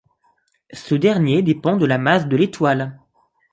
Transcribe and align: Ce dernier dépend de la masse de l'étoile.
Ce 0.73 0.95
dernier 0.95 1.43
dépend 1.43 1.77
de 1.77 1.85
la 1.85 1.99
masse 1.99 2.27
de 2.27 2.35
l'étoile. 2.35 2.99